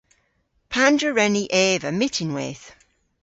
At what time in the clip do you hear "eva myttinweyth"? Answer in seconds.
1.65-2.67